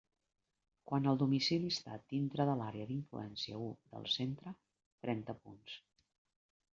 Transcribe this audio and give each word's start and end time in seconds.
Quan 0.91 1.09
el 1.09 1.17
domicili 1.23 1.67
està 1.73 1.97
dintre 2.13 2.47
de 2.49 2.55
l'àrea 2.61 2.87
d'influència 2.91 3.59
u 3.65 3.67
del 3.91 4.09
centre: 4.15 4.55
trenta 5.05 5.37
punts. 5.45 5.77